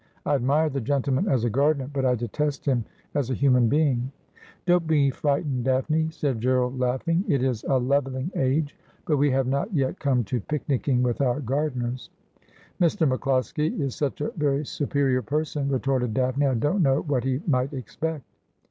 'I 0.25 0.33
admire 0.33 0.67
the 0.67 0.81
gentleman 0.81 1.27
as 1.27 1.43
a 1.43 1.49
gardener, 1.51 1.87
but 1.93 2.05
I 2.07 2.15
detest 2.15 2.65
him 2.65 2.85
as 3.13 3.29
a 3.29 3.35
human 3.35 3.69
being.'' 3.69 4.11
Don't 4.65 4.87
be 4.87 5.11
frightened. 5.11 5.65
Daphne,' 5.65 6.09
said 6.09 6.41
Gerald, 6.41 6.79
laughing.' 6.79 7.23
It 7.27 7.43
is' 7.43 7.63
Of 7.65 7.67
Colour 7.67 7.79
Pale 7.79 7.85
and 7.85 7.89
Dead 7.89 8.07
was 8.07 8.07
She.' 8.07 8.31
107 8.33 8.41
a 8.41 8.49
levelling 8.49 8.61
age, 8.61 8.77
but 9.05 9.17
we 9.17 9.29
have 9.29 9.45
not 9.47 9.71
yet 9.71 9.99
come 9.99 10.23
to 10.23 10.39
picnicking 10.41 11.03
with 11.03 11.21
our 11.21 11.39
gardeners.' 11.39 12.09
'Mr. 12.81 13.07
MacCIoskie 13.07 13.79
is 13.79 13.95
such 13.95 14.21
a 14.21 14.31
very 14.31 14.65
superior 14.65 15.21
person,' 15.21 15.69
retorted 15.69 16.15
Daphne,' 16.15 16.45
I 16.47 16.55
don't 16.55 16.81
know 16.81 17.03
what 17.03 17.23
he 17.23 17.39
might 17.45 17.71
expect.' 17.71 18.25